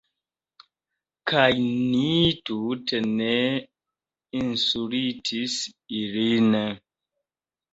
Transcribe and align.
Kaj 1.31 1.49
ni 1.65 2.15
tute 2.49 3.01
ne 3.19 3.35
insultis 4.41 5.59
ilin. 6.01 6.51